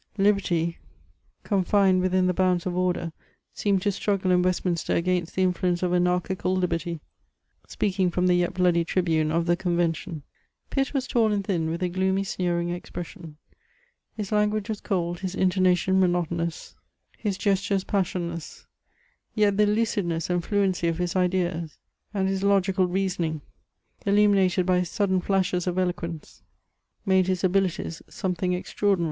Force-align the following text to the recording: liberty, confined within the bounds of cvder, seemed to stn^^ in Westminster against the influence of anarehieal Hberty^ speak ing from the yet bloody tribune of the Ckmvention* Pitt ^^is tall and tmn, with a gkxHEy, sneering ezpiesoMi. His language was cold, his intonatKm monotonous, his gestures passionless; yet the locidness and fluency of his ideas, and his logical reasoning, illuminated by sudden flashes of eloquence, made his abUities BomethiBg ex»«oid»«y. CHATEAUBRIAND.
liberty, 0.17 0.79
confined 1.43 2.01
within 2.01 2.25
the 2.25 2.33
bounds 2.33 2.65
of 2.65 2.73
cvder, 2.73 3.11
seemed 3.53 3.83
to 3.83 3.89
stn^^ 3.89 4.25
in 4.25 4.41
Westminster 4.41 4.95
against 4.95 5.35
the 5.35 5.43
influence 5.43 5.83
of 5.83 5.91
anarehieal 5.91 6.59
Hberty^ 6.63 6.99
speak 7.67 7.99
ing 7.99 8.09
from 8.09 8.25
the 8.25 8.33
yet 8.33 8.55
bloody 8.55 8.83
tribune 8.83 9.31
of 9.31 9.45
the 9.45 9.55
Ckmvention* 9.55 10.23
Pitt 10.71 10.87
^^is 10.95 11.07
tall 11.07 11.31
and 11.31 11.43
tmn, 11.43 11.69
with 11.69 11.83
a 11.83 11.89
gkxHEy, 11.91 12.25
sneering 12.25 12.69
ezpiesoMi. 12.69 13.35
His 14.17 14.31
language 14.31 14.69
was 14.69 14.81
cold, 14.81 15.19
his 15.19 15.35
intonatKm 15.35 15.97
monotonous, 15.99 16.73
his 17.15 17.37
gestures 17.37 17.83
passionless; 17.83 18.65
yet 19.35 19.57
the 19.57 19.67
locidness 19.67 20.31
and 20.31 20.43
fluency 20.43 20.87
of 20.87 20.97
his 20.97 21.15
ideas, 21.15 21.77
and 22.11 22.27
his 22.27 22.41
logical 22.41 22.87
reasoning, 22.87 23.41
illuminated 24.07 24.65
by 24.65 24.81
sudden 24.81 25.21
flashes 25.21 25.67
of 25.67 25.77
eloquence, 25.77 26.41
made 27.05 27.27
his 27.27 27.43
abUities 27.43 28.01
BomethiBg 28.11 28.55
ex»«oid»«y. 28.57 28.61
CHATEAUBRIAND. 28.63 28.97